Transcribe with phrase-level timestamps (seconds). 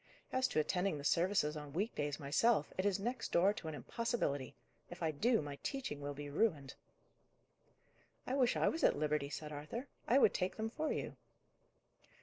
[0.33, 3.75] As to attending the services on week days myself, it is next door to an
[3.75, 4.55] impossibility.
[4.89, 6.73] If I do, my teaching will be ruined."
[8.25, 11.17] "I wish I was at liberty," said Arthur; "I would take them for you."